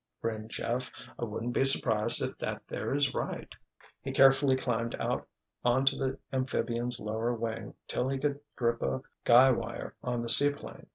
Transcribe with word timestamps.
grinned 0.19 0.49
Jeff. 0.49 0.89
"I 1.19 1.25
wouldn't 1.25 1.53
be 1.53 1.63
surprised 1.63 2.23
if 2.23 2.35
that 2.39 2.63
there 2.67 2.95
is 2.95 3.13
right." 3.13 3.55
He 4.01 4.11
carefully 4.11 4.55
climbed 4.57 4.95
out 4.95 5.27
onto 5.63 5.95
the 5.95 6.17
amphibian's 6.33 6.99
lower 6.99 7.35
wing 7.35 7.75
till 7.87 8.09
he 8.09 8.17
could 8.17 8.39
grip 8.55 8.81
a 8.81 9.03
guy 9.25 9.51
wire 9.51 9.93
on 10.01 10.23
the 10.23 10.29
seaplane. 10.29 10.87